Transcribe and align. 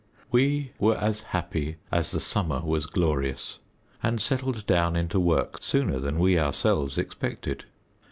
We 0.31 0.71
were 0.79 0.95
as 0.97 1.19
happy 1.25 1.75
as 1.91 2.09
the 2.09 2.19
summer 2.19 2.61
was 2.61 2.87
glorious, 2.87 3.59
and 4.01 4.19
settled 4.19 4.65
down 4.65 4.95
into 4.95 5.19
work 5.19 5.61
sooner 5.61 5.99
than 5.99 6.17
we 6.17 6.39
ourselves 6.39 6.97
expected. 6.97 7.65